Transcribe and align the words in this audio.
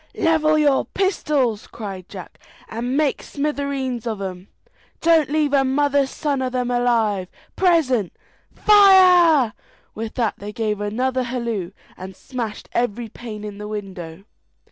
"Level 0.15 0.57
your 0.57 0.85
pistols!" 0.85 1.67
cried 1.67 2.09
Jack, 2.09 2.39
"and 2.67 2.97
make 2.97 3.21
smithereens 3.21 4.07
of 4.07 4.19
'em. 4.19 4.47
Don't 4.99 5.29
leave 5.29 5.53
a 5.53 5.63
mother's 5.63 6.09
son 6.09 6.41
of 6.41 6.55
'em 6.55 6.71
alive; 6.71 7.27
present, 7.55 8.11
fire!" 8.51 9.53
With 9.93 10.15
that 10.15 10.39
they 10.39 10.53
gave 10.53 10.81
another 10.81 11.21
halloo, 11.21 11.69
and 11.95 12.15
smashed 12.15 12.67
every 12.71 13.09
pane 13.09 13.43
in 13.43 13.59
the 13.59 13.67
window. 13.67 14.23